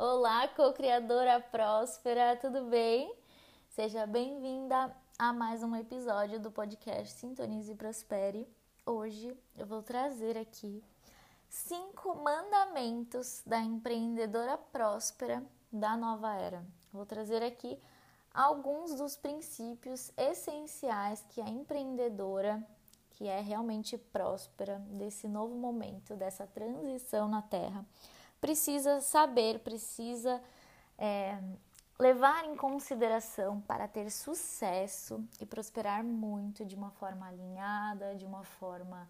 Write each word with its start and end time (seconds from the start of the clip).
Olá, 0.00 0.46
co-criadora 0.46 1.40
próspera, 1.40 2.36
tudo 2.36 2.66
bem? 2.66 3.12
Seja 3.70 4.06
bem-vinda 4.06 4.96
a 5.18 5.32
mais 5.32 5.60
um 5.64 5.74
episódio 5.74 6.38
do 6.38 6.52
podcast 6.52 7.14
Sintonize 7.14 7.72
e 7.72 7.74
Prospere. 7.74 8.48
Hoje 8.86 9.36
eu 9.56 9.66
vou 9.66 9.82
trazer 9.82 10.38
aqui 10.38 10.84
cinco 11.48 12.14
mandamentos 12.14 13.42
da 13.44 13.58
empreendedora 13.58 14.56
próspera 14.56 15.42
da 15.72 15.96
nova 15.96 16.32
era. 16.32 16.64
Vou 16.92 17.04
trazer 17.04 17.42
aqui 17.42 17.76
alguns 18.32 18.94
dos 18.94 19.16
princípios 19.16 20.12
essenciais 20.16 21.26
que 21.30 21.40
a 21.40 21.48
empreendedora, 21.48 22.64
que 23.10 23.26
é 23.26 23.40
realmente 23.40 23.98
próspera, 23.98 24.78
desse 24.90 25.26
novo 25.26 25.56
momento, 25.56 26.14
dessa 26.14 26.46
transição 26.46 27.26
na 27.26 27.42
Terra, 27.42 27.84
precisa 28.40 29.00
saber, 29.00 29.60
precisa 29.60 30.42
é, 30.96 31.38
levar 31.98 32.44
em 32.44 32.56
consideração 32.56 33.60
para 33.62 33.88
ter 33.88 34.10
sucesso 34.10 35.24
e 35.40 35.46
prosperar 35.46 36.04
muito 36.04 36.64
de 36.64 36.74
uma 36.74 36.90
forma 36.90 37.26
alinhada, 37.26 38.14
de 38.14 38.24
uma 38.24 38.44
forma 38.44 39.08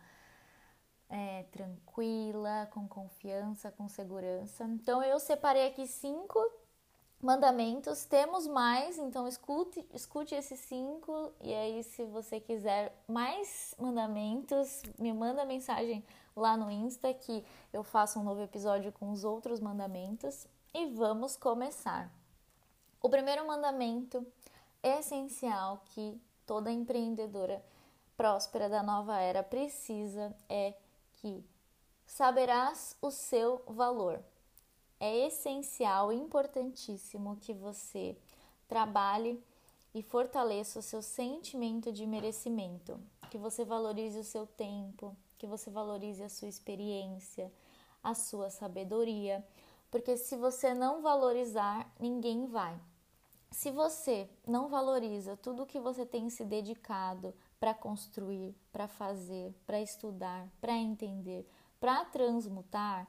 é, 1.09 1.45
tranquila, 1.45 2.69
com 2.73 2.87
confiança, 2.89 3.70
com 3.70 3.89
segurança. 3.89 4.65
Então 4.65 5.03
eu 5.03 5.19
separei 5.19 5.67
aqui 5.67 5.87
cinco 5.87 6.39
mandamentos, 7.20 8.05
temos 8.05 8.47
mais, 8.47 8.98
então 8.98 9.27
escute, 9.27 9.84
escute 9.92 10.34
esses 10.34 10.61
cinco 10.61 11.33
e 11.41 11.52
aí 11.52 11.83
se 11.83 12.05
você 12.05 12.38
quiser 12.38 12.97
mais 13.08 13.74
mandamentos, 13.78 14.83
me 14.98 15.12
manda 15.12 15.44
mensagem 15.44 16.05
lá 16.36 16.56
no 16.56 16.70
Insta 16.70 17.12
que 17.12 17.44
eu 17.72 17.83
faço 17.83 18.20
um 18.20 18.22
novo 18.22 18.41
episódio 18.42 18.92
com 18.92 19.11
os 19.11 19.24
outros 19.24 19.58
mandamentos 19.58 20.46
e 20.72 20.86
vamos 20.86 21.36
começar. 21.36 22.11
O 23.00 23.08
primeiro 23.08 23.46
mandamento 23.46 24.24
essencial 24.83 25.83
que 25.86 26.20
toda 26.46 26.70
empreendedora 26.70 27.64
próspera 28.16 28.69
da 28.69 28.83
nova 28.83 29.19
era 29.19 29.42
precisa 29.42 30.34
é 30.48 30.74
que 31.14 31.44
saberás 32.06 32.96
o 33.02 33.11
seu 33.11 33.62
valor. 33.66 34.20
É 35.01 35.27
essencial, 35.27 36.13
importantíssimo 36.13 37.37
que 37.37 37.55
você 37.55 38.17
trabalhe 38.67 39.43
e 39.95 40.03
fortaleça 40.03 40.79
o 40.79 40.83
seu 40.83 41.01
sentimento 41.01 41.93
de 41.93 42.07
merecimento, 42.07 43.01
que 43.31 43.39
você 43.39 43.65
valorize 43.65 44.19
o 44.19 44.25
seu 44.25 44.47
tempo, 44.47 45.17
que 45.39 45.47
você 45.47 45.71
valorize 45.71 46.23
a 46.23 46.29
sua 46.29 46.49
experiência, 46.49 47.53
a 48.03 48.15
sua 48.15 48.51
sabedoria, 48.51 49.45
porque 49.91 50.17
se 50.17 50.37
você 50.37 50.75
não 50.75 51.01
valorizar, 51.01 51.91
ninguém 51.99 52.47
vai. 52.47 52.79
Se 53.51 53.71
você 53.71 54.29
não 54.47 54.69
valoriza 54.69 55.37
tudo 55.37 55.67
que 55.67 55.81
você 55.81 56.05
tem 56.05 56.29
se 56.29 56.45
dedicado 56.45 57.35
para 57.58 57.73
construir, 57.73 58.55
para 58.70 58.87
fazer, 58.87 59.55
para 59.67 59.81
estudar, 59.81 60.47
para 60.61 60.75
entender, 60.75 61.48
para 61.81 62.05
transmutar, 62.05 63.08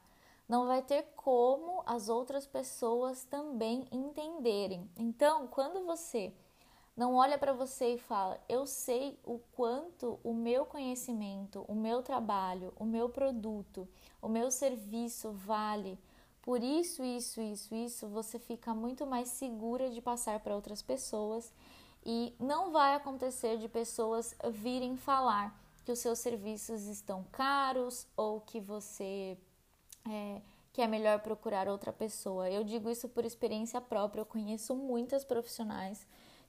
não 0.50 0.66
vai 0.66 0.82
ter 0.82 1.04
como 1.16 1.84
as 1.86 2.10
outras 2.10 2.48
pessoas 2.48 3.24
também 3.24 3.86
entenderem. 3.92 4.90
Então, 4.98 5.46
quando 5.46 5.86
você 5.86 6.34
não 6.98 7.16
olha 7.16 7.38
para 7.38 7.54
você 7.54 7.94
e 7.94 7.98
fala: 8.00 8.38
Eu 8.50 8.66
sei 8.66 9.20
o 9.24 9.40
quanto 9.56 10.20
o 10.24 10.34
meu 10.34 10.66
conhecimento, 10.66 11.64
o 11.68 11.76
meu 11.76 12.02
trabalho, 12.02 12.74
o 12.78 12.84
meu 12.84 13.08
produto, 13.08 13.88
o 14.20 14.28
meu 14.28 14.50
serviço 14.50 15.32
vale. 15.32 16.00
Por 16.42 16.64
isso, 16.64 17.04
isso, 17.04 17.40
isso, 17.40 17.76
isso, 17.76 18.08
você 18.08 18.40
fica 18.40 18.74
muito 18.74 19.06
mais 19.06 19.30
segura 19.30 19.90
de 19.92 20.02
passar 20.02 20.40
para 20.40 20.56
outras 20.56 20.82
pessoas 20.82 21.54
e 22.04 22.34
não 22.40 22.72
vai 22.72 22.96
acontecer 22.96 23.58
de 23.58 23.70
pessoas 23.70 24.34
virem 24.52 24.98
falar 24.98 25.56
que 25.86 25.92
os 25.92 26.00
seus 26.00 26.20
serviços 26.20 26.88
estão 26.88 27.24
caros 27.32 28.08
ou 28.18 28.42
que 28.42 28.60
você 28.60 29.38
é, 30.08 30.42
que 30.72 30.82
é 30.82 30.88
melhor 30.88 31.20
procurar 31.20 31.68
outra 31.68 31.92
pessoa. 31.92 32.50
Eu 32.50 32.64
digo 32.64 32.90
isso 32.90 33.10
por 33.10 33.26
experiência 33.26 33.82
própria. 33.82 34.22
Eu 34.22 34.26
conheço 34.26 34.76
muitas 34.76 35.24
profissionais 35.24 36.06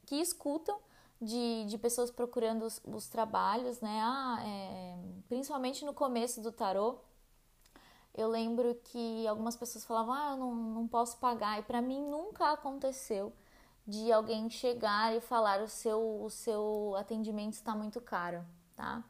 que 0.07 0.17
escutam 0.17 0.79
de, 1.21 1.65
de 1.67 1.79
pessoas 1.79 2.11
procurando 2.11 2.65
os, 2.65 2.81
os 2.85 3.09
trabalhos, 3.09 3.81
né? 3.81 4.01
Ah, 4.03 4.39
é, 4.43 4.99
principalmente 5.29 5.85
no 5.85 5.93
começo 5.93 6.41
do 6.41 6.51
tarô, 6.51 6.99
eu 8.15 8.29
lembro 8.29 8.75
que 8.85 9.27
algumas 9.27 9.57
pessoas 9.57 9.85
falavam, 9.85 10.15
ah, 10.15 10.31
eu 10.33 10.37
não, 10.37 10.55
não 10.55 10.89
posso 10.89 11.19
pagar. 11.19 11.59
E 11.59 11.63
para 11.63 11.81
mim 11.81 12.03
nunca 12.03 12.53
aconteceu 12.53 13.33
de 13.87 14.13
alguém 14.13 14.49
chegar 14.49 15.15
e 15.15 15.21
falar 15.21 15.63
o 15.63 15.69
seu, 15.69 16.23
o 16.23 16.31
seu 16.31 16.95
atendimento 16.97 17.55
está 17.55 17.75
muito 17.75 18.01
caro, 18.01 18.45
tá? 18.77 19.05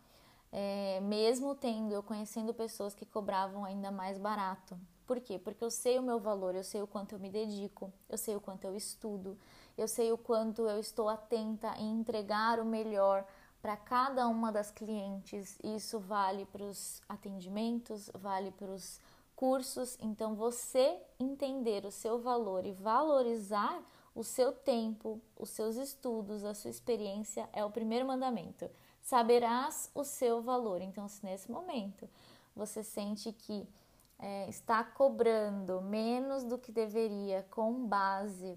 É, 0.52 1.00
mesmo 1.00 1.54
tendo, 1.54 1.92
eu 1.92 2.02
conhecendo 2.02 2.52
pessoas 2.52 2.94
que 2.94 3.06
cobravam 3.06 3.64
ainda 3.64 3.90
mais 3.90 4.18
barato. 4.18 4.78
Por 5.06 5.20
quê? 5.20 5.38
Porque 5.38 5.64
eu 5.64 5.70
sei 5.70 5.98
o 5.98 6.02
meu 6.02 6.18
valor, 6.18 6.54
eu 6.54 6.64
sei 6.64 6.82
o 6.82 6.86
quanto 6.86 7.14
eu 7.14 7.18
me 7.18 7.30
dedico, 7.30 7.92
eu 8.08 8.16
sei 8.16 8.36
o 8.36 8.40
quanto 8.40 8.64
eu 8.64 8.76
estudo, 8.76 9.36
eu 9.76 9.88
sei 9.88 10.12
o 10.12 10.18
quanto 10.18 10.62
eu 10.62 10.78
estou 10.78 11.08
atenta 11.08 11.74
em 11.78 12.00
entregar 12.00 12.60
o 12.60 12.64
melhor 12.64 13.26
para 13.60 13.76
cada 13.76 14.26
uma 14.28 14.50
das 14.50 14.70
clientes. 14.70 15.58
Isso 15.62 15.98
vale 15.98 16.46
para 16.46 16.62
os 16.62 17.02
atendimentos, 17.08 18.10
vale 18.14 18.50
para 18.52 18.70
os 18.70 19.00
cursos. 19.36 19.96
Então, 20.00 20.34
você 20.34 20.98
entender 21.18 21.84
o 21.84 21.90
seu 21.90 22.18
valor 22.18 22.64
e 22.64 22.72
valorizar 22.72 23.82
o 24.14 24.24
seu 24.24 24.52
tempo, 24.52 25.20
os 25.36 25.50
seus 25.50 25.76
estudos, 25.76 26.44
a 26.44 26.54
sua 26.54 26.70
experiência 26.70 27.48
é 27.52 27.64
o 27.64 27.70
primeiro 27.70 28.06
mandamento. 28.06 28.68
Saberás 29.10 29.90
o 29.92 30.04
seu 30.04 30.40
valor. 30.40 30.80
Então, 30.80 31.08
se 31.08 31.24
nesse 31.24 31.50
momento 31.50 32.08
você 32.54 32.84
sente 32.84 33.32
que 33.32 33.68
é, 34.16 34.48
está 34.48 34.84
cobrando 34.84 35.80
menos 35.82 36.44
do 36.44 36.56
que 36.56 36.70
deveria 36.70 37.44
com 37.50 37.88
base 37.88 38.56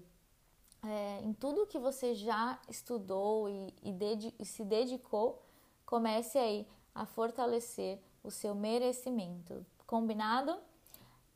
é, 0.84 1.20
em 1.24 1.32
tudo 1.32 1.66
que 1.66 1.76
você 1.76 2.14
já 2.14 2.56
estudou 2.68 3.48
e, 3.48 3.74
e, 3.82 4.34
e 4.38 4.44
se 4.44 4.64
dedicou, 4.64 5.42
comece 5.84 6.38
aí 6.38 6.68
a 6.94 7.04
fortalecer 7.04 8.00
o 8.22 8.30
seu 8.30 8.54
merecimento. 8.54 9.66
Combinado? 9.88 10.56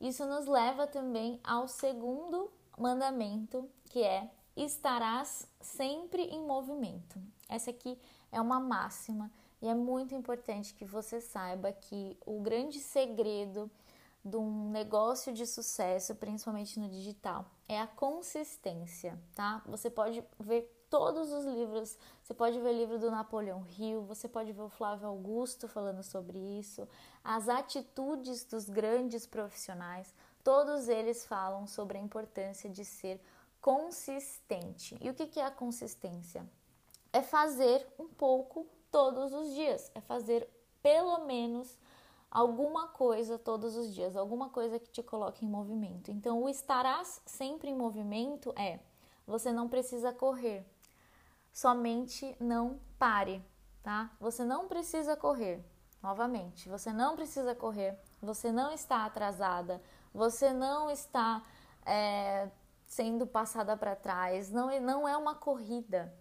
Isso 0.00 0.24
nos 0.26 0.46
leva 0.46 0.86
também 0.86 1.40
ao 1.42 1.66
segundo 1.66 2.52
mandamento, 2.78 3.68
que 3.86 4.00
é 4.00 4.30
estarás 4.56 5.48
sempre 5.60 6.22
em 6.22 6.40
movimento. 6.46 7.20
Essa 7.48 7.70
aqui 7.70 7.90
é 7.92 8.17
uma 8.33 8.61
máxima 8.61 9.31
e 9.61 9.69
é 9.69 9.75
muito 9.75 10.15
importante 10.15 10.75
que 10.75 10.84
você 10.84 11.21
saiba 11.21 11.72
que 11.72 12.16
o 12.25 12.41
grande 12.41 12.78
segredo 12.78 13.71
de 14.25 14.37
um 14.37 14.71
negócio 14.71 15.33
de 15.33 15.47
sucesso, 15.47 16.15
principalmente 16.15 16.78
no 16.78 16.89
digital, 16.89 17.47
é 17.69 17.80
a 17.80 17.86
consistência, 17.86 19.19
tá? 19.34 19.63
Você 19.66 19.91
pode 19.91 20.22
ver 20.39 20.75
todos 20.89 21.33
os 21.33 21.45
livros, 21.45 21.98
você 22.22 22.33
pode 22.33 22.59
ver 22.60 22.69
o 22.69 22.77
livro 22.77 22.98
do 22.98 23.10
Napoleão 23.10 23.66
Hill, 23.77 24.03
você 24.03 24.28
pode 24.28 24.53
ver 24.53 24.63
o 24.63 24.69
Flávio 24.69 25.09
Augusto 25.09 25.69
falando 25.69 26.03
sobre 26.03 26.39
isso, 26.39 26.89
as 27.22 27.48
atitudes 27.48 28.45
dos 28.45 28.69
grandes 28.69 29.27
profissionais, 29.27 30.15
todos 30.42 30.89
eles 30.89 31.27
falam 31.27 31.66
sobre 31.66 31.98
a 31.98 32.01
importância 32.01 32.71
de 32.71 32.84
ser 32.84 33.21
consistente. 33.60 34.97
E 35.01 35.10
o 35.10 35.15
que 35.15 35.41
é 35.41 35.45
a 35.45 35.51
consistência? 35.51 36.48
É 37.13 37.22
fazer 37.22 37.87
um 37.99 38.09
pouco 38.09 38.66
todos 38.91 39.33
os 39.33 39.55
dias, 39.55 39.91
é 39.95 40.01
fazer 40.01 40.49
pelo 40.83 41.27
menos 41.27 41.78
alguma 42.31 42.89
coisa 42.89 43.39
todos 43.39 43.77
os 43.77 43.95
dias, 43.95 44.16
alguma 44.16 44.51
coisa 44.51 44.78
que 44.78 44.91
te 44.91 45.03
coloque 45.03 45.45
em 45.45 45.49
movimento. 45.49 46.10
Então, 46.10 46.43
o 46.43 46.49
estarás 46.49 47.21
sempre 47.27 47.71
em 47.71 47.77
movimento 47.77 48.53
é 48.57 48.81
você 49.27 49.53
não 49.53 49.69
precisa 49.69 50.13
correr, 50.13 50.66
somente 51.53 52.37
não 52.41 52.78
pare, 52.99 53.45
tá? 53.83 54.10
Você 54.21 54.45
não 54.45 54.69
precisa 54.69 55.16
correr. 55.16 55.65
Novamente, 56.03 56.69
você 56.69 56.93
não 56.93 57.16
precisa 57.16 57.55
correr, 57.57 57.99
você 58.22 58.53
não 58.53 58.71
está 58.71 59.05
atrasada, 59.05 59.83
você 60.15 60.53
não 60.53 60.89
está 60.89 61.45
é, 61.84 62.49
sendo 62.87 63.27
passada 63.27 63.77
para 63.77 63.97
trás, 63.97 64.49
não, 64.49 64.81
não 64.81 65.09
é 65.09 65.16
uma 65.16 65.34
corrida, 65.34 66.15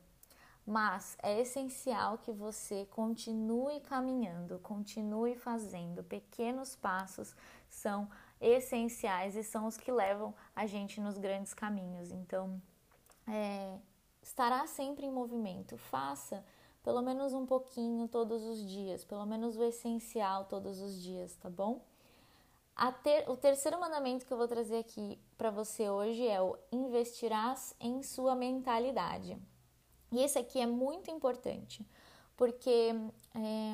mas 0.67 1.17
é 1.23 1.39
essencial 1.39 2.17
que 2.17 2.29
você 2.29 2.85
continue 2.87 3.79
caminhando, 3.79 4.59
continue 4.59 5.33
fazendo. 5.33 6.03
Pequenos 6.03 6.75
passos 6.75 7.33
são 7.69 8.09
essenciais 8.41 9.37
e 9.37 9.43
são 9.43 9.65
os 9.65 9.77
que 9.77 9.89
levam 9.89 10.35
a 10.53 10.65
gente 10.67 10.99
nos 10.99 11.17
grandes 11.17 11.53
caminhos. 11.53 12.11
Então, 12.11 12.61
é, 13.25 13.79
estará 14.21 14.67
sempre 14.67 15.05
em 15.05 15.11
movimento. 15.11 15.77
Faça 15.77 16.43
pelo 16.83 17.01
menos 17.01 17.33
um 17.33 17.45
pouquinho 17.45 18.05
todos 18.09 18.43
os 18.43 18.61
dias, 18.69 19.05
pelo 19.05 19.25
menos 19.25 19.55
o 19.55 19.63
essencial 19.63 20.45
todos 20.45 20.81
os 20.81 21.01
dias, 21.01 21.33
tá 21.37 21.49
bom? 21.49 21.81
Ter, 23.03 23.29
o 23.29 23.37
terceiro 23.37 23.79
mandamento 23.79 24.25
que 24.25 24.33
eu 24.33 24.37
vou 24.37 24.49
trazer 24.49 24.79
aqui 24.79 25.17
para 25.37 25.49
você 25.49 25.89
hoje 25.89 26.27
é 26.27 26.41
o 26.41 26.57
investirás 26.73 27.73
em 27.79 28.03
sua 28.03 28.35
mentalidade. 28.35 29.39
E 30.12 30.21
esse 30.21 30.38
aqui 30.39 30.59
é 30.59 30.65
muito 30.65 31.12
importante, 31.12 31.86
porque 32.36 32.94
é, 33.36 33.74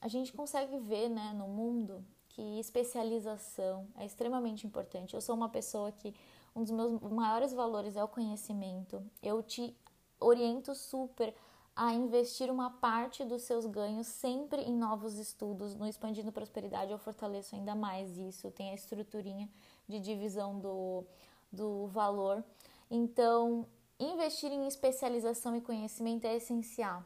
a 0.00 0.08
gente 0.08 0.32
consegue 0.32 0.78
ver 0.78 1.08
né, 1.08 1.32
no 1.34 1.46
mundo 1.46 2.04
que 2.28 2.60
especialização 2.60 3.86
é 3.96 4.06
extremamente 4.06 4.66
importante. 4.66 5.14
Eu 5.14 5.20
sou 5.20 5.34
uma 5.34 5.48
pessoa 5.48 5.92
que 5.92 6.14
um 6.54 6.62
dos 6.62 6.70
meus 6.70 7.00
maiores 7.02 7.52
valores 7.52 7.96
é 7.96 8.02
o 8.02 8.08
conhecimento. 8.08 9.02
Eu 9.22 9.42
te 9.42 9.76
oriento 10.20 10.74
super 10.74 11.34
a 11.74 11.94
investir 11.94 12.50
uma 12.50 12.70
parte 12.70 13.24
dos 13.24 13.42
seus 13.42 13.64
ganhos 13.64 14.08
sempre 14.08 14.62
em 14.62 14.76
novos 14.76 15.16
estudos. 15.16 15.76
No 15.76 15.86
Expandindo 15.86 16.32
Prosperidade 16.32 16.90
eu 16.90 16.98
fortaleço 16.98 17.54
ainda 17.54 17.74
mais 17.74 18.18
isso, 18.18 18.50
tem 18.50 18.70
a 18.70 18.74
estruturinha 18.74 19.48
de 19.88 20.00
divisão 20.00 20.58
do, 20.58 21.04
do 21.52 21.86
valor. 21.86 22.42
Então, 22.90 23.64
investir 23.98 24.52
em 24.52 24.66
especialização 24.66 25.56
e 25.56 25.60
conhecimento 25.60 26.26
é 26.26 26.36
essencial. 26.36 27.04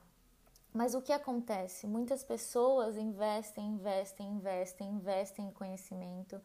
Mas 0.72 0.94
o 0.94 1.02
que 1.02 1.12
acontece? 1.12 1.86
Muitas 1.86 2.24
pessoas 2.24 2.96
investem, 2.96 3.66
investem, 3.66 4.28
investem, 4.28 4.88
investem 4.88 5.46
em 5.48 5.50
conhecimento, 5.50 6.40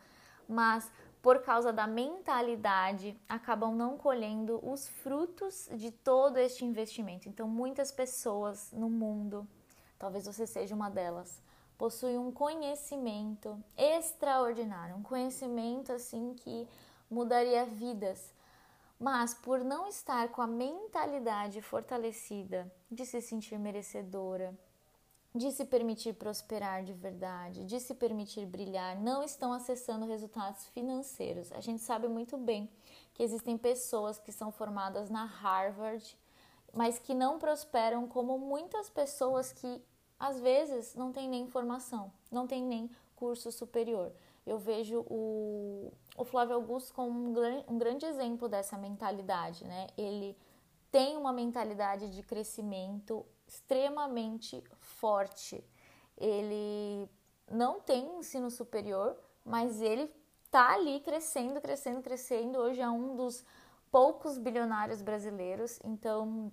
mas 0.47 0.91
por 1.21 1.41
causa 1.41 1.73
da 1.73 1.87
mentalidade, 1.87 3.19
acabam 3.27 3.75
não 3.75 3.97
colhendo 3.97 4.59
os 4.63 4.87
frutos 4.87 5.67
de 5.73 5.91
todo 5.91 6.37
este 6.37 6.63
investimento. 6.63 7.27
Então, 7.27 7.47
muitas 7.47 7.91
pessoas 7.91 8.71
no 8.71 8.89
mundo, 8.89 9.45
talvez 9.99 10.25
você 10.25 10.45
seja 10.45 10.75
uma 10.75 10.89
delas, 10.89 11.41
possuem 11.77 12.17
um 12.17 12.31
conhecimento 12.31 13.61
extraordinário, 13.75 14.95
um 14.95 15.03
conhecimento 15.03 15.91
assim 15.91 16.33
que 16.33 16.67
mudaria 17.09 17.65
vidas. 17.65 18.33
Mas 18.99 19.33
por 19.33 19.63
não 19.63 19.87
estar 19.87 20.29
com 20.29 20.41
a 20.41 20.47
mentalidade 20.47 21.61
fortalecida 21.61 22.71
de 22.91 23.05
se 23.05 23.21
sentir 23.21 23.59
merecedora, 23.59 24.57
de 25.35 25.51
se 25.51 25.65
permitir 25.65 26.13
prosperar 26.13 26.83
de 26.83 26.93
verdade, 26.93 27.63
de 27.63 27.79
se 27.79 27.93
permitir 27.93 28.45
brilhar, 28.47 28.99
não 28.99 29.21
estão 29.21 29.53
acessando 29.53 30.07
resultados 30.07 30.65
financeiros. 30.67 31.51
A 31.51 31.59
gente 31.59 31.81
sabe 31.81 32.07
muito 32.07 32.37
bem 32.37 32.69
que 33.13 33.21
existem 33.21 33.57
pessoas 33.57 34.17
que 34.17 34.31
são 34.31 34.51
formadas 34.51 35.09
na 35.11 35.25
Harvard, 35.25 36.17
mas 36.73 36.97
que 36.97 37.13
não 37.13 37.37
prosperam 37.37 38.07
como 38.07 38.37
muitas 38.39 38.89
pessoas 38.89 39.51
que 39.51 39.81
às 40.19 40.39
vezes 40.39 40.95
não 40.95 41.11
têm 41.11 41.29
nem 41.29 41.47
formação, 41.47 42.11
não 42.31 42.47
têm 42.47 42.63
nem 42.63 42.89
curso 43.15 43.51
superior. 43.51 44.11
Eu 44.47 44.57
vejo 44.57 45.05
o, 45.09 45.91
o 46.17 46.23
Flávio 46.23 46.55
Augusto 46.55 46.93
como 46.93 47.11
um, 47.11 47.63
um 47.67 47.77
grande 47.77 48.05
exemplo 48.05 48.47
dessa 48.47 48.77
mentalidade, 48.77 49.65
né? 49.65 49.87
Ele 49.97 50.37
tem 50.89 51.17
uma 51.17 51.33
mentalidade 51.33 52.09
de 52.09 52.23
crescimento 52.23 53.25
extremamente 53.45 54.63
forte. 54.79 55.61
Ele 56.17 57.09
não 57.51 57.81
tem 57.81 58.19
ensino 58.19 58.49
superior, 58.49 59.17
mas 59.43 59.81
ele 59.81 60.09
tá 60.49 60.73
ali 60.73 61.01
crescendo, 61.01 61.59
crescendo, 61.59 62.01
crescendo. 62.01 62.57
Hoje 62.57 62.79
é 62.79 62.89
um 62.89 63.17
dos 63.17 63.43
poucos 63.91 64.37
bilionários 64.37 65.01
brasileiros. 65.01 65.77
Então, 65.83 66.51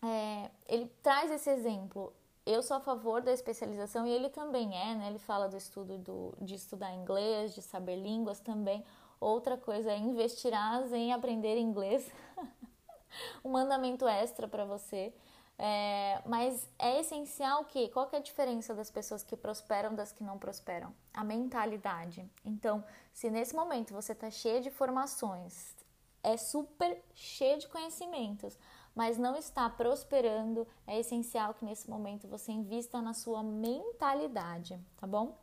é, 0.00 0.50
ele 0.68 0.86
traz 1.02 1.32
esse 1.32 1.50
exemplo. 1.50 2.12
Eu 2.46 2.62
sou 2.62 2.76
a 2.76 2.80
favor 2.80 3.22
da 3.22 3.32
especialização 3.32 4.06
e 4.06 4.10
ele 4.10 4.28
também 4.28 4.76
é, 4.76 4.94
né? 4.94 5.08
Ele 5.08 5.18
fala 5.18 5.48
do 5.48 5.56
estudo 5.56 5.96
do, 5.96 6.34
de 6.40 6.54
estudar 6.54 6.92
inglês, 6.92 7.54
de 7.54 7.62
saber 7.62 7.96
línguas 7.96 8.38
também. 8.38 8.84
Outra 9.18 9.56
coisa 9.56 9.90
é 9.90 9.96
investirás 9.96 10.92
em 10.92 11.12
aprender 11.12 11.56
inglês. 11.56 12.10
um 13.44 13.50
mandamento 13.50 14.06
extra 14.06 14.46
para 14.46 14.64
você. 14.64 15.14
É, 15.56 16.20
mas 16.26 16.68
é 16.78 17.00
essencial 17.00 17.64
que 17.64 17.88
qual 17.88 18.08
que 18.08 18.16
é 18.16 18.18
a 18.18 18.22
diferença 18.22 18.74
das 18.74 18.90
pessoas 18.90 19.22
que 19.22 19.36
prosperam 19.36 19.94
das 19.94 20.12
que 20.12 20.24
não 20.24 20.38
prosperam? 20.38 20.92
A 21.12 21.22
mentalidade. 21.22 22.28
Então, 22.44 22.84
se 23.12 23.30
nesse 23.30 23.54
momento 23.54 23.94
você 23.94 24.12
está 24.12 24.30
cheio 24.30 24.60
de 24.60 24.70
formações, 24.70 25.74
é 26.22 26.36
super 26.36 27.00
cheio 27.14 27.58
de 27.58 27.68
conhecimentos, 27.68 28.58
mas 28.94 29.18
não 29.18 29.36
está 29.36 29.68
prosperando, 29.68 30.66
é 30.86 31.00
essencial 31.00 31.54
que 31.54 31.64
nesse 31.64 31.90
momento 31.90 32.28
você 32.28 32.52
invista 32.52 33.02
na 33.02 33.12
sua 33.12 33.42
mentalidade, 33.42 34.78
tá 34.96 35.06
bom? 35.06 35.36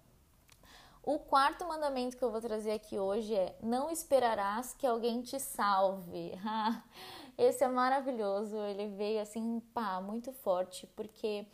O 1.04 1.18
quarto 1.18 1.68
mandamento 1.68 2.16
que 2.16 2.24
eu 2.24 2.32
vou 2.32 2.40
trazer 2.40 2.72
aqui 2.72 3.00
hoje 3.00 3.34
é: 3.34 3.58
não 3.62 3.90
esperarás 3.90 4.74
que 4.74 4.86
alguém 4.86 5.22
te 5.22 5.40
salve. 5.40 6.34
Esse 7.38 7.64
é 7.64 7.68
maravilhoso, 7.68 8.56
ele 8.58 8.88
veio 8.90 9.20
assim, 9.20 9.60
pá, 9.74 10.00
muito 10.00 10.32
forte, 10.32 10.86
porque 10.96 11.48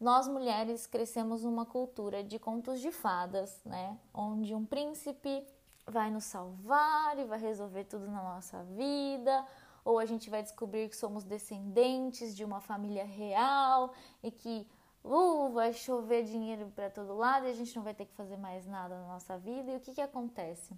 nós 0.00 0.28
mulheres 0.28 0.86
crescemos 0.86 1.42
numa 1.42 1.66
cultura 1.66 2.22
de 2.22 2.38
contos 2.38 2.80
de 2.80 2.92
fadas, 2.92 3.60
né? 3.64 3.98
Onde 4.12 4.54
um 4.54 4.64
príncipe 4.64 5.44
vai 5.86 6.10
nos 6.10 6.24
salvar 6.24 7.18
e 7.18 7.24
vai 7.24 7.38
resolver 7.38 7.84
tudo 7.84 8.06
na 8.06 8.22
nossa 8.22 8.62
vida, 8.62 9.44
ou 9.84 9.98
a 9.98 10.06
gente 10.06 10.30
vai 10.30 10.42
descobrir 10.42 10.88
que 10.88 10.96
somos 10.96 11.24
descendentes 11.24 12.34
de 12.34 12.44
uma 12.44 12.60
família 12.60 13.04
real 13.04 13.92
e 14.22 14.30
que 14.30 14.66
uh, 15.04 15.50
vai 15.50 15.72
chover 15.72 16.24
dinheiro 16.24 16.72
para 16.74 16.88
todo 16.88 17.14
lado 17.14 17.46
e 17.46 17.50
a 17.50 17.54
gente 17.54 17.76
não 17.76 17.82
vai 17.82 17.94
ter 17.94 18.06
que 18.06 18.14
fazer 18.14 18.38
mais 18.38 18.66
nada 18.66 18.98
na 19.00 19.08
nossa 19.08 19.36
vida. 19.36 19.70
E 19.70 19.76
o 19.76 19.80
que, 19.80 19.92
que 19.92 20.00
acontece? 20.00 20.74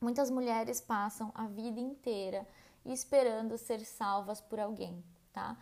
Muitas 0.00 0.30
mulheres 0.30 0.80
passam 0.80 1.30
a 1.34 1.46
vida 1.46 1.78
inteira 1.78 2.46
esperando 2.84 3.56
ser 3.56 3.84
salvas 3.84 4.40
por 4.40 4.58
alguém, 4.58 5.04
tá? 5.32 5.56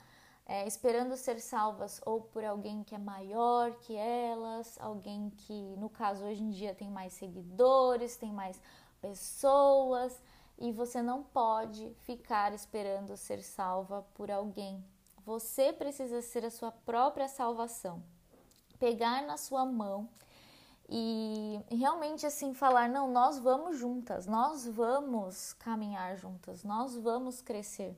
É, 0.46 0.66
esperando 0.66 1.16
ser 1.16 1.38
salvas 1.38 2.00
ou 2.04 2.22
por 2.22 2.44
alguém 2.44 2.82
que 2.82 2.94
é 2.94 2.98
maior 2.98 3.72
que 3.76 3.94
elas, 3.94 4.78
alguém 4.80 5.30
que, 5.30 5.76
no 5.76 5.88
caso, 5.88 6.24
hoje 6.24 6.42
em 6.42 6.50
dia 6.50 6.74
tem 6.74 6.90
mais 6.90 7.12
seguidores, 7.12 8.16
tem 8.16 8.32
mais 8.32 8.60
pessoas, 9.00 10.20
e 10.60 10.70
você 10.70 11.00
não 11.00 11.22
pode 11.22 11.92
ficar 12.02 12.52
esperando 12.52 13.16
ser 13.16 13.42
salva 13.42 14.06
por 14.14 14.30
alguém. 14.30 14.84
Você 15.24 15.72
precisa 15.72 16.20
ser 16.20 16.44
a 16.44 16.50
sua 16.50 16.70
própria 16.70 17.28
salvação. 17.28 18.02
Pegar 18.78 19.22
na 19.22 19.36
sua 19.38 19.64
mão 19.64 20.08
e 20.92 21.64
realmente 21.70 22.26
assim 22.26 22.52
falar 22.52 22.88
não 22.88 23.12
nós 23.12 23.38
vamos 23.38 23.78
juntas 23.78 24.26
nós 24.26 24.66
vamos 24.66 25.52
caminhar 25.52 26.16
juntas 26.16 26.64
nós 26.64 26.96
vamos 26.96 27.40
crescer 27.40 27.96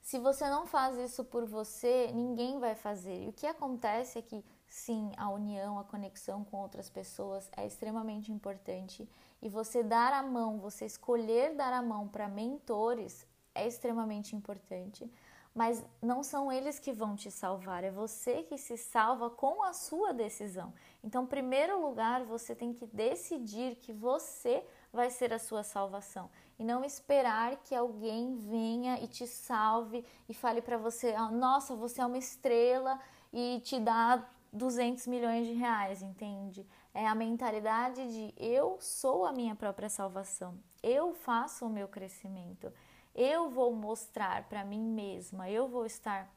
se 0.00 0.16
você 0.20 0.48
não 0.48 0.64
faz 0.64 0.96
isso 0.96 1.24
por 1.24 1.44
você 1.44 2.12
ninguém 2.14 2.60
vai 2.60 2.76
fazer 2.76 3.24
e 3.24 3.28
o 3.28 3.32
que 3.32 3.48
acontece 3.48 4.16
é 4.16 4.22
que 4.22 4.44
sim 4.68 5.10
a 5.16 5.28
união 5.28 5.76
a 5.76 5.82
conexão 5.82 6.44
com 6.44 6.58
outras 6.58 6.88
pessoas 6.88 7.50
é 7.56 7.66
extremamente 7.66 8.30
importante 8.30 9.08
e 9.46 9.48
você 9.48 9.82
dar 9.82 10.12
a 10.12 10.22
mão 10.22 10.58
você 10.58 10.84
escolher 10.84 11.54
dar 11.54 11.72
a 11.72 11.82
mão 11.82 12.08
para 12.08 12.28
mentores 12.28 13.26
é 13.54 13.66
extremamente 13.66 14.34
importante 14.34 15.10
mas 15.56 15.82
não 16.02 16.22
são 16.22 16.52
eles 16.52 16.78
que 16.78 16.92
vão 16.92 17.16
te 17.16 17.30
salvar, 17.30 17.82
é 17.82 17.90
você 17.90 18.42
que 18.42 18.58
se 18.58 18.76
salva 18.76 19.30
com 19.30 19.62
a 19.62 19.72
sua 19.72 20.12
decisão. 20.12 20.74
Então, 21.02 21.22
em 21.22 21.26
primeiro 21.26 21.80
lugar, 21.80 22.24
você 22.24 22.54
tem 22.54 22.74
que 22.74 22.84
decidir 22.84 23.76
que 23.76 23.90
você 23.90 24.62
vai 24.92 25.08
ser 25.08 25.32
a 25.32 25.38
sua 25.38 25.62
salvação 25.62 26.30
e 26.58 26.64
não 26.64 26.84
esperar 26.84 27.56
que 27.64 27.74
alguém 27.74 28.36
venha 28.36 29.00
e 29.02 29.08
te 29.08 29.26
salve 29.26 30.04
e 30.28 30.34
fale 30.34 30.60
para 30.60 30.76
você: 30.76 31.14
oh, 31.18 31.30
"Nossa, 31.30 31.74
você 31.74 32.02
é 32.02 32.06
uma 32.06 32.18
estrela" 32.18 33.00
e 33.32 33.58
te 33.64 33.80
dá 33.80 34.28
200 34.52 35.06
milhões 35.06 35.46
de 35.46 35.54
reais, 35.54 36.02
entende? 36.02 36.66
É 36.96 37.06
a 37.06 37.14
mentalidade 37.14 38.06
de 38.08 38.34
eu 38.36 38.78
sou 38.80 39.26
a 39.26 39.32
minha 39.32 39.54
própria 39.54 39.88
salvação. 39.88 40.58
Eu 40.82 41.12
faço 41.12 41.66
o 41.66 41.70
meu 41.70 41.88
crescimento 41.88 42.72
eu 43.16 43.48
vou 43.48 43.74
mostrar 43.74 44.44
para 44.44 44.62
mim 44.62 44.78
mesma, 44.78 45.48
eu 45.48 45.66
vou 45.66 45.86
estar 45.86 46.30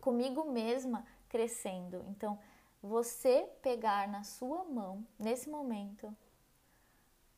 comigo 0.00 0.50
mesma 0.50 1.06
crescendo. 1.28 2.04
Então, 2.08 2.36
você 2.82 3.48
pegar 3.62 4.08
na 4.08 4.24
sua 4.24 4.64
mão, 4.64 5.06
nesse 5.18 5.48
momento, 5.48 6.14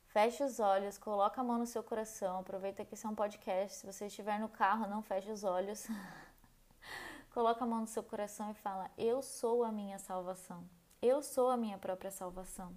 Feche 0.07 0.43
os 0.43 0.59
olhos, 0.59 0.95
coloca 0.95 1.41
a 1.41 1.43
mão 1.43 1.57
no 1.57 1.65
seu 1.65 1.81
coração. 1.81 2.37
Aproveita 2.37 2.85
que 2.85 2.93
esse 2.93 3.03
é 3.03 3.09
um 3.09 3.15
podcast. 3.15 3.77
Se 3.77 3.83
você 3.83 4.05
estiver 4.05 4.39
no 4.39 4.47
carro, 4.47 4.87
não 4.87 5.01
feche 5.01 5.31
os 5.31 5.43
olhos. 5.43 5.87
coloca 7.33 7.63
a 7.63 7.67
mão 7.67 7.81
no 7.81 7.87
seu 7.87 8.03
coração 8.03 8.51
e 8.51 8.53
fala: 8.53 8.91
Eu 8.95 9.23
sou 9.23 9.63
a 9.63 9.71
minha 9.71 9.97
salvação. 9.97 10.63
Eu 11.03 11.21
sou 11.21 11.49
a 11.49 11.57
minha 11.57 11.77
própria 11.77 12.09
salvação. 12.09 12.73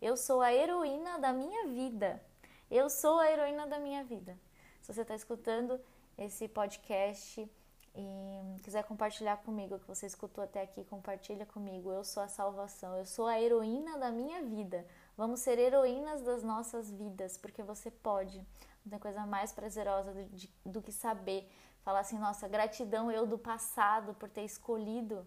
Eu 0.00 0.16
sou 0.16 0.40
a 0.40 0.54
heroína 0.54 1.18
da 1.18 1.32
minha 1.32 1.66
vida. 1.66 2.22
Eu 2.70 2.88
sou 2.88 3.18
a 3.18 3.28
heroína 3.28 3.66
da 3.66 3.80
minha 3.80 4.04
vida. 4.04 4.38
Se 4.80 4.94
você 4.94 5.00
está 5.00 5.12
escutando 5.16 5.80
esse 6.16 6.46
podcast 6.46 7.50
e 7.96 8.60
quiser 8.62 8.84
compartilhar 8.84 9.38
comigo 9.38 9.74
o 9.74 9.80
que 9.80 9.88
você 9.88 10.06
escutou 10.06 10.44
até 10.44 10.62
aqui, 10.62 10.84
compartilha 10.84 11.44
comigo. 11.46 11.90
Eu 11.90 12.04
sou 12.04 12.22
a 12.22 12.28
salvação. 12.28 12.96
Eu 12.96 13.06
sou 13.06 13.26
a 13.26 13.40
heroína 13.40 13.98
da 13.98 14.12
minha 14.12 14.40
vida. 14.44 14.86
Vamos 15.16 15.40
ser 15.40 15.58
heroínas 15.58 16.22
das 16.22 16.44
nossas 16.44 16.92
vidas, 16.92 17.36
porque 17.36 17.60
você 17.64 17.90
pode. 17.90 18.38
Não 18.84 18.90
tem 18.90 19.00
coisa 19.00 19.26
mais 19.26 19.52
prazerosa 19.52 20.12
do, 20.12 20.24
de, 20.26 20.48
do 20.64 20.80
que 20.80 20.92
saber. 20.92 21.50
Falar 21.82 21.98
assim, 21.98 22.20
nossa, 22.20 22.46
gratidão 22.46 23.10
eu 23.10 23.26
do 23.26 23.36
passado 23.36 24.14
por 24.14 24.28
ter 24.28 24.44
escolhido 24.44 25.26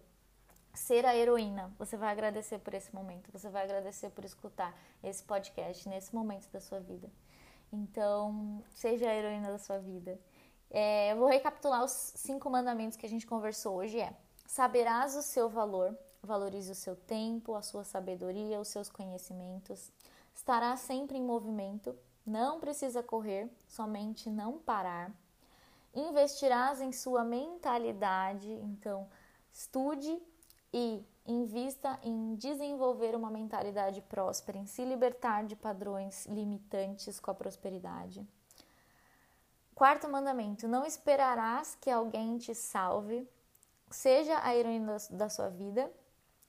ser 0.74 1.04
a 1.06 1.16
heroína. 1.16 1.72
Você 1.78 1.96
vai 1.96 2.10
agradecer 2.10 2.58
por 2.58 2.74
esse 2.74 2.94
momento, 2.94 3.30
você 3.32 3.48
vai 3.48 3.64
agradecer 3.64 4.10
por 4.10 4.24
escutar 4.24 4.74
esse 5.02 5.22
podcast 5.22 5.88
nesse 5.88 6.14
momento 6.14 6.50
da 6.50 6.60
sua 6.60 6.80
vida. 6.80 7.10
Então, 7.72 8.62
seja 8.70 9.08
a 9.08 9.14
heroína 9.14 9.50
da 9.50 9.58
sua 9.58 9.78
vida. 9.78 10.18
É, 10.70 11.12
eu 11.12 11.16
vou 11.16 11.28
recapitular 11.28 11.84
os 11.84 11.92
cinco 12.16 12.50
mandamentos 12.50 12.96
que 12.96 13.06
a 13.06 13.08
gente 13.08 13.26
conversou 13.26 13.76
hoje. 13.76 14.00
É: 14.00 14.14
saberás 14.46 15.16
o 15.16 15.22
seu 15.22 15.48
valor, 15.48 15.96
valorize 16.22 16.70
o 16.70 16.74
seu 16.74 16.96
tempo, 16.96 17.54
a 17.54 17.62
sua 17.62 17.84
sabedoria, 17.84 18.60
os 18.60 18.68
seus 18.68 18.88
conhecimentos. 18.88 19.90
Estará 20.34 20.76
sempre 20.76 21.18
em 21.18 21.22
movimento, 21.22 21.96
não 22.24 22.60
precisa 22.60 23.02
correr, 23.02 23.50
somente 23.66 24.30
não 24.30 24.58
parar. 24.58 25.10
Investirás 25.94 26.80
em 26.80 26.92
sua 26.92 27.24
mentalidade, 27.24 28.50
então 28.52 29.08
estude 29.52 30.20
e 30.72 31.04
invista 31.26 31.98
em 32.02 32.34
desenvolver 32.36 33.14
uma 33.14 33.30
mentalidade 33.30 34.00
próspera, 34.02 34.58
em 34.58 34.66
se 34.66 34.84
libertar 34.84 35.44
de 35.44 35.54
padrões 35.54 36.26
limitantes 36.26 37.20
com 37.20 37.30
a 37.30 37.34
prosperidade. 37.34 38.26
Quarto 39.74 40.08
mandamento: 40.08 40.66
não 40.66 40.84
esperarás 40.84 41.76
que 41.80 41.90
alguém 41.90 42.38
te 42.38 42.54
salve, 42.54 43.28
seja 43.90 44.40
a 44.42 44.54
heroína 44.54 44.96
da 45.10 45.28
sua 45.28 45.48
vida 45.48 45.90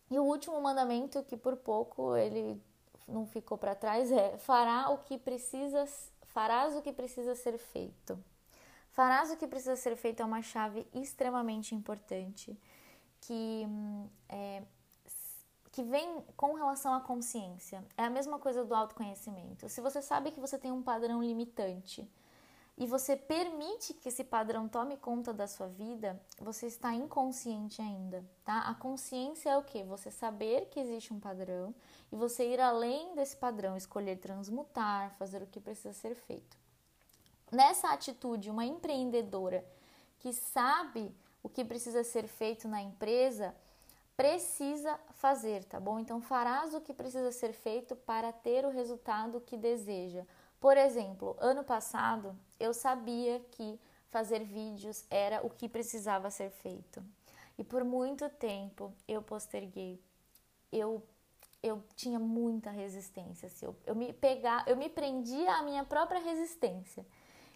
e 0.09 0.17
o 0.17 0.23
último 0.23 0.59
mandamento, 0.61 1.23
que 1.23 1.37
por 1.37 1.55
pouco 1.57 2.15
ele 2.15 2.61
não 3.07 3.25
ficou 3.25 3.57
para 3.57 3.75
trás, 3.75 4.11
é: 4.11 4.37
fará 4.37 4.89
o 4.89 4.99
que 4.99 5.17
precisa, 5.17 5.85
farás 6.23 6.75
o 6.75 6.81
que 6.81 6.93
precisa 6.93 7.35
ser 7.35 7.57
feito. 7.57 8.17
Farás 8.91 9.31
o 9.31 9.37
que 9.37 9.47
precisa 9.47 9.75
ser 9.75 9.95
feito 9.95 10.21
é 10.21 10.25
uma 10.25 10.41
chave 10.41 10.87
extremamente 10.93 11.75
importante 11.75 12.57
que 13.21 13.67
é, 14.27 14.63
que 15.71 15.83
vem 15.83 16.21
com 16.35 16.53
relação 16.53 16.93
à 16.93 16.99
consciência. 16.99 17.85
É 17.95 18.03
a 18.03 18.09
mesma 18.09 18.39
coisa 18.39 18.65
do 18.65 18.73
autoconhecimento. 18.73 19.69
Se 19.69 19.81
você 19.81 20.01
sabe 20.01 20.31
que 20.31 20.39
você 20.39 20.57
tem 20.57 20.71
um 20.71 20.81
padrão 20.81 21.21
limitante, 21.21 22.09
e 22.79 22.87
você 22.87 23.17
permite 23.17 23.93
que 23.93 24.07
esse 24.07 24.23
padrão 24.23 24.65
tome 24.69 24.95
conta 24.95 25.33
da 25.33 25.47
sua 25.47 25.67
vida, 25.67 26.17
você 26.39 26.65
está 26.65 26.93
inconsciente 26.93 27.81
ainda, 27.81 28.23
tá? 28.45 28.61
A 28.61 28.73
consciência 28.73 29.49
é 29.49 29.57
o 29.57 29.63
que? 29.63 29.83
Você 29.83 30.09
saber 30.09 30.69
que 30.69 30.79
existe 30.79 31.13
um 31.13 31.19
padrão 31.19 31.75
e 32.09 32.15
você 32.15 32.47
ir 32.53 32.59
além 32.61 33.13
desse 33.15 33.35
padrão, 33.35 33.75
escolher 33.75 34.15
transmutar, 34.15 35.13
fazer 35.19 35.41
o 35.41 35.47
que 35.47 35.59
precisa 35.59 35.91
ser 35.91 36.15
feito. 36.15 36.57
Nessa 37.51 37.91
atitude, 37.91 38.49
uma 38.49 38.63
empreendedora 38.63 39.65
que 40.17 40.31
sabe 40.31 41.13
o 41.41 41.49
que 41.49 41.63
precisa 41.63 42.03
ser 42.03 42.27
feito 42.27 42.67
na 42.67 42.81
empresa, 42.81 43.55
precisa 44.15 44.99
fazer, 45.11 45.63
tá 45.63 45.79
bom? 45.79 45.99
Então 45.99 46.21
farás 46.21 46.73
o 46.73 46.81
que 46.81 46.93
precisa 46.93 47.31
ser 47.31 47.53
feito 47.53 47.95
para 47.95 48.33
ter 48.33 48.65
o 48.65 48.69
resultado 48.69 49.39
que 49.41 49.55
deseja. 49.55 50.25
Por 50.59 50.75
exemplo, 50.75 51.37
ano 51.39 51.63
passado 51.63 52.35
eu 52.59 52.73
sabia 52.73 53.39
que 53.51 53.79
fazer 54.09 54.43
vídeos 54.43 55.05
era 55.09 55.45
o 55.45 55.49
que 55.49 55.69
precisava 55.69 56.29
ser 56.29 56.49
feito. 56.49 57.01
E 57.57 57.63
por 57.63 57.83
muito 57.83 58.29
tempo 58.29 58.93
eu 59.07 59.21
posterguei. 59.21 60.01
Eu 60.71 61.01
eu 61.61 61.83
tinha 61.93 62.17
muita 62.17 62.69
resistência, 62.71 63.47
assim, 63.47 63.65
eu, 63.65 63.75
eu 63.85 63.93
me 63.93 64.13
pegar, 64.13 64.65
eu 64.65 64.77
me 64.77 64.87
prendia 64.87 65.55
à 65.55 65.61
minha 65.61 65.83
própria 65.83 66.19
resistência. 66.19 67.05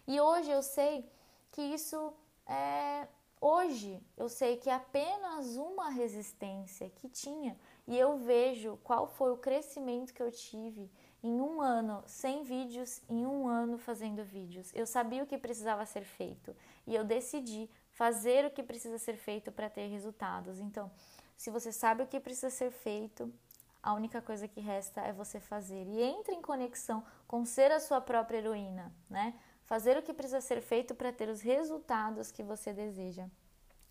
E 0.06 0.20
hoje 0.20 0.50
eu 0.50 0.62
sei 0.62 1.10
que 1.50 1.62
isso 1.62 2.12
é 2.46 3.08
hoje 3.44 4.00
eu 4.16 4.26
sei 4.26 4.56
que 4.56 4.70
é 4.70 4.74
apenas 4.74 5.56
uma 5.56 5.90
resistência 5.90 6.88
que 6.88 7.10
tinha 7.10 7.54
e 7.86 7.98
eu 7.98 8.16
vejo 8.16 8.78
qual 8.82 9.06
foi 9.06 9.30
o 9.32 9.36
crescimento 9.36 10.14
que 10.14 10.22
eu 10.22 10.32
tive 10.32 10.90
em 11.22 11.40
um 11.40 11.60
ano 11.60 12.02
sem 12.06 12.42
vídeos, 12.42 13.02
em 13.06 13.26
um 13.26 13.46
ano 13.46 13.76
fazendo 13.76 14.24
vídeos. 14.24 14.70
Eu 14.74 14.86
sabia 14.86 15.22
o 15.22 15.26
que 15.26 15.36
precisava 15.36 15.84
ser 15.84 16.04
feito 16.04 16.56
e 16.86 16.94
eu 16.94 17.04
decidi 17.04 17.68
fazer 17.90 18.46
o 18.46 18.50
que 18.50 18.62
precisa 18.62 18.96
ser 18.96 19.16
feito 19.16 19.52
para 19.52 19.68
ter 19.68 19.88
resultados. 19.88 20.58
Então, 20.58 20.90
se 21.36 21.50
você 21.50 21.70
sabe 21.70 22.02
o 22.02 22.06
que 22.06 22.18
precisa 22.18 22.48
ser 22.48 22.70
feito, 22.70 23.30
a 23.82 23.92
única 23.92 24.22
coisa 24.22 24.48
que 24.48 24.60
resta 24.60 25.02
é 25.02 25.12
você 25.12 25.38
fazer 25.38 25.86
e 25.86 26.00
entre 26.00 26.34
em 26.34 26.40
conexão 26.40 27.04
com 27.28 27.44
ser 27.44 27.70
a 27.70 27.78
sua 27.78 28.00
própria 28.00 28.38
heroína, 28.38 28.90
né? 29.10 29.34
Fazer 29.64 29.96
o 29.96 30.02
que 30.02 30.12
precisa 30.12 30.40
ser 30.40 30.60
feito 30.60 30.94
para 30.94 31.12
ter 31.12 31.28
os 31.28 31.40
resultados 31.40 32.30
que 32.30 32.42
você 32.42 32.72
deseja. 32.72 33.26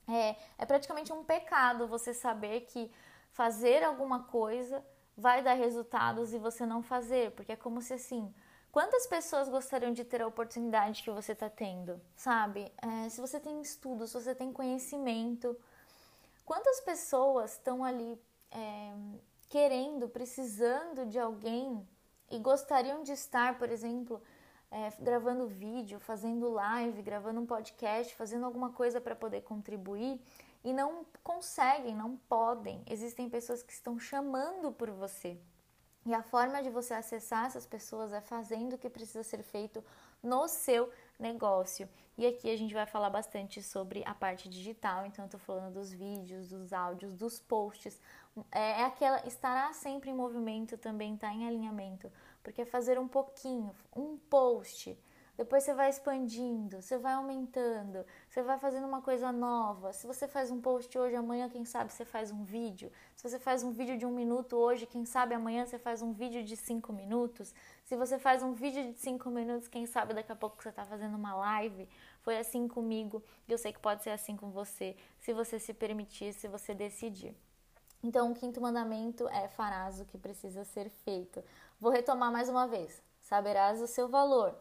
É, 0.08 0.36
é 0.58 0.66
praticamente 0.66 1.12
um 1.14 1.24
pecado 1.24 1.88
você 1.88 2.14
saber 2.14 2.62
que 2.62 2.92
fazer 3.32 3.84
alguma 3.84 4.24
coisa 4.24 4.86
vai 5.18 5.42
dar 5.42 5.54
resultados 5.54 6.34
e 6.34 6.38
você 6.38 6.66
não 6.66 6.82
fazer, 6.82 7.32
porque 7.32 7.54
é 7.54 7.56
como 7.56 7.82
se 7.82 7.94
assim, 7.94 8.34
quantas 8.72 9.08
pessoas 9.08 9.48
gostariam 9.48 9.92
de 9.94 10.04
ter 10.04 10.22
a 10.22 10.28
oportunidade 10.28 11.04
que 11.04 11.12
você 11.12 11.32
está 11.32 11.50
tendo, 11.50 12.02
sabe? 12.16 12.72
É, 12.82 13.10
se 13.10 13.22
você 13.22 13.40
tem 13.40 13.62
estudo, 13.62 14.08
se 14.08 14.14
você 14.14 14.36
tem 14.36 14.52
conhecimento, 14.52 15.58
quantas 16.46 16.80
pessoas 16.82 17.54
estão 17.54 17.84
ali 17.84 18.20
é, 18.52 18.94
querendo, 19.50 20.10
precisando 20.10 21.06
de 21.06 21.20
alguém 21.20 21.88
e 22.30 22.40
gostariam 22.40 23.04
de 23.04 23.12
estar, 23.12 23.58
por 23.58 23.70
exemplo, 23.70 24.22
é, 24.74 24.92
gravando 25.00 25.48
vídeo, 25.48 26.00
fazendo 26.00 26.50
live, 26.50 27.04
gravando 27.04 27.40
um 27.40 27.46
podcast, 27.46 28.16
fazendo 28.16 28.44
alguma 28.44 28.72
coisa 28.72 29.00
para 29.00 29.16
poder 29.16 29.42
contribuir 29.42 30.20
e 30.64 30.74
não 30.74 31.06
conseguem, 31.24 31.96
não 31.96 32.18
podem. 32.28 32.82
Existem 32.90 33.30
pessoas 33.30 33.62
que 33.62 33.72
estão 33.72 34.00
chamando 34.00 34.72
por 34.72 34.90
você. 34.90 35.38
E 36.06 36.14
a 36.14 36.24
forma 36.24 36.62
de 36.64 36.70
você 36.72 36.94
acessar 36.96 37.46
essas 37.46 37.68
pessoas 37.68 38.12
é 38.12 38.20
fazendo 38.20 38.74
o 38.74 38.78
que 38.78 38.90
precisa 38.90 39.24
ser 39.24 39.44
feito 39.44 39.84
no 40.24 40.48
seu 40.48 40.90
negócio. 41.20 41.88
E 42.18 42.26
aqui 42.26 42.50
a 42.50 42.58
gente 42.58 42.74
vai 42.74 42.86
falar 42.86 43.10
bastante 43.10 43.62
sobre 43.62 44.04
a 44.06 44.14
parte 44.14 44.50
digital, 44.50 45.06
então 45.06 45.26
eu 45.26 45.30
tô 45.30 45.38
falando 45.38 45.74
dos 45.74 45.92
vídeos, 45.92 46.50
dos 46.50 46.74
áudios, 46.74 47.14
dos 47.14 47.40
posts. 47.40 48.02
É, 48.52 48.82
é 48.82 48.86
aquela 48.86 49.26
estará 49.28 49.72
sempre 49.72 50.10
em 50.10 50.14
movimento 50.14 50.78
também, 50.78 51.16
tá 51.16 51.32
em 51.32 51.48
alinhamento, 51.48 52.12
porque 52.44 52.66
fazer 52.66 53.00
um 53.00 53.08
pouquinho, 53.08 53.74
um 53.96 54.18
post, 54.18 54.96
depois 55.36 55.64
você 55.64 55.74
vai 55.74 55.90
expandindo, 55.90 56.80
você 56.80 56.96
vai 56.96 57.14
aumentando, 57.14 58.06
você 58.30 58.44
vai 58.44 58.60
fazendo 58.60 58.86
uma 58.86 59.02
coisa 59.02 59.32
nova. 59.32 59.92
Se 59.92 60.06
você 60.06 60.28
faz 60.28 60.52
um 60.52 60.62
post 60.62 60.96
hoje, 60.96 61.16
amanhã, 61.16 61.50
quem 61.50 61.66
sabe 61.66 61.92
você 61.92 62.06
faz 62.06 62.30
um 62.30 62.44
vídeo. 62.44 62.92
Se 63.16 63.28
você 63.28 63.40
faz 63.40 63.64
um 63.64 63.72
vídeo 63.72 63.98
de 63.98 64.06
um 64.06 64.12
minuto 64.12 64.56
hoje, 64.56 64.86
quem 64.86 65.06
sabe 65.06 65.34
amanhã 65.34 65.66
você 65.66 65.80
faz 65.80 66.04
um 66.04 66.14
vídeo 66.14 66.44
de 66.44 66.56
cinco 66.56 66.94
minutos. 66.94 67.52
Se 67.84 67.96
você 67.96 68.20
faz 68.20 68.44
um 68.44 68.54
vídeo 68.54 68.94
de 68.94 69.00
cinco 69.00 69.32
minutos, 69.32 69.68
quem 69.68 69.88
sabe 69.88 70.14
daqui 70.14 70.32
a 70.32 70.36
pouco 70.36 70.62
você 70.62 70.70
está 70.70 70.86
fazendo 70.86 71.16
uma 71.16 71.36
live. 71.36 71.90
Foi 72.22 72.38
assim 72.38 72.68
comigo 72.68 73.24
e 73.48 73.52
eu 73.52 73.58
sei 73.58 73.74
que 73.74 73.80
pode 73.80 74.04
ser 74.04 74.12
assim 74.12 74.38
com 74.38 74.52
você, 74.52 74.96
se 75.20 75.34
você 75.34 75.58
se 75.58 75.74
permitir, 75.74 76.32
se 76.34 76.48
você 76.48 76.76
decidir. 76.76 77.36
Então, 78.04 78.32
o 78.32 78.36
quinto 78.36 78.60
mandamento 78.60 79.28
é: 79.30 79.48
farás 79.48 80.02
o 80.02 80.06
que 80.06 80.18
precisa 80.18 80.66
ser 80.66 80.90
feito. 80.90 81.42
Vou 81.84 81.92
retomar 81.92 82.32
mais 82.32 82.48
uma 82.48 82.66
vez: 82.66 83.04
saberás 83.20 83.82
o 83.82 83.88
seu 83.88 84.08
valor 84.08 84.56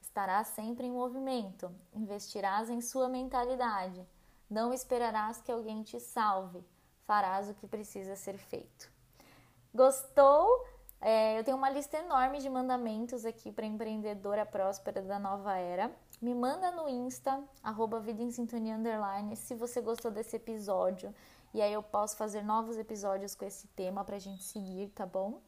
Estarás 0.00 0.46
sempre 0.46 0.86
em 0.86 0.92
movimento, 0.92 1.74
investirás 1.92 2.70
em 2.70 2.80
sua 2.80 3.08
mentalidade, 3.08 4.06
não 4.48 4.72
esperarás 4.72 5.40
que 5.40 5.50
alguém 5.50 5.82
te 5.82 5.98
salve, 5.98 6.64
farás 7.04 7.50
o 7.50 7.54
que 7.54 7.66
precisa 7.66 8.14
ser 8.14 8.38
feito. 8.38 8.88
Gostou? 9.74 10.46
É, 11.00 11.40
eu 11.40 11.42
tenho 11.42 11.56
uma 11.56 11.68
lista 11.68 11.98
enorme 11.98 12.38
de 12.38 12.48
mandamentos 12.48 13.24
aqui 13.24 13.50
para 13.50 13.66
empreendedora 13.66 14.46
próspera 14.46 15.02
da 15.02 15.18
nova 15.18 15.56
era. 15.56 15.90
Me 16.22 16.32
manda 16.32 16.70
no 16.70 16.88
Insta, 16.88 17.42
arroba 17.60 17.98
Vida 17.98 18.22
em 18.22 18.30
Sintonia 18.30 18.76
Underline, 18.76 19.34
se 19.34 19.52
você 19.56 19.80
gostou 19.80 20.12
desse 20.12 20.36
episódio. 20.36 21.12
E 21.52 21.60
aí 21.60 21.72
eu 21.72 21.82
posso 21.82 22.16
fazer 22.16 22.42
novos 22.42 22.78
episódios 22.78 23.34
com 23.34 23.44
esse 23.44 23.66
tema 23.68 24.04
para 24.04 24.14
a 24.14 24.20
gente 24.20 24.44
seguir, 24.44 24.90
tá 24.90 25.04
bom? 25.04 25.40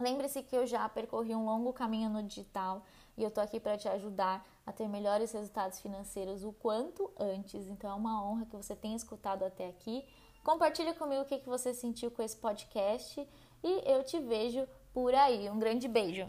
Lembre-se 0.00 0.42
que 0.42 0.56
eu 0.56 0.66
já 0.66 0.88
percorri 0.88 1.34
um 1.34 1.44
longo 1.44 1.72
caminho 1.72 2.08
no 2.08 2.22
digital 2.22 2.84
e 3.16 3.24
eu 3.24 3.30
tô 3.30 3.40
aqui 3.40 3.58
para 3.58 3.76
te 3.76 3.88
ajudar 3.88 4.46
a 4.64 4.72
ter 4.72 4.88
melhores 4.88 5.32
resultados 5.32 5.80
financeiros 5.80 6.44
o 6.44 6.52
quanto 6.52 7.10
antes. 7.18 7.66
Então 7.66 7.90
é 7.90 7.94
uma 7.94 8.24
honra 8.24 8.46
que 8.46 8.56
você 8.56 8.76
tenha 8.76 8.96
escutado 8.96 9.44
até 9.44 9.66
aqui. 9.66 10.04
Compartilha 10.44 10.94
comigo 10.94 11.22
o 11.22 11.24
que, 11.24 11.38
que 11.38 11.48
você 11.48 11.74
sentiu 11.74 12.10
com 12.12 12.22
esse 12.22 12.36
podcast 12.36 13.28
e 13.64 13.90
eu 13.90 14.04
te 14.04 14.20
vejo 14.20 14.66
por 14.92 15.14
aí. 15.14 15.50
Um 15.50 15.58
grande 15.58 15.88
beijo! 15.88 16.28